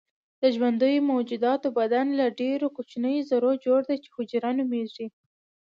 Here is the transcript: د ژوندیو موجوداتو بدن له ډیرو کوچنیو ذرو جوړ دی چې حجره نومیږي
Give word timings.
د 0.41 0.43
ژوندیو 0.55 1.07
موجوداتو 1.11 1.67
بدن 1.79 2.05
له 2.19 2.25
ډیرو 2.39 2.67
کوچنیو 2.75 3.27
ذرو 3.29 3.51
جوړ 3.65 3.79
دی 3.89 3.97
چې 4.03 4.09
حجره 4.15 4.49
نومیږي 4.57 5.07